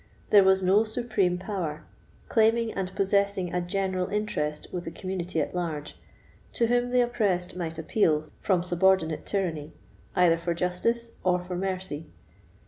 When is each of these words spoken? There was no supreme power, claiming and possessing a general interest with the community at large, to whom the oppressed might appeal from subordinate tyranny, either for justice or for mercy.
There 0.31 0.43
was 0.43 0.63
no 0.63 0.83
supreme 0.83 1.37
power, 1.37 1.83
claiming 2.27 2.73
and 2.73 2.91
possessing 2.95 3.53
a 3.53 3.61
general 3.61 4.07
interest 4.07 4.65
with 4.71 4.85
the 4.85 4.89
community 4.89 5.39
at 5.39 5.53
large, 5.53 5.95
to 6.53 6.65
whom 6.65 6.89
the 6.89 7.01
oppressed 7.01 7.55
might 7.55 7.77
appeal 7.77 8.25
from 8.39 8.63
subordinate 8.63 9.27
tyranny, 9.27 9.73
either 10.15 10.37
for 10.37 10.55
justice 10.55 11.11
or 11.23 11.37
for 11.39 11.55
mercy. 11.55 12.07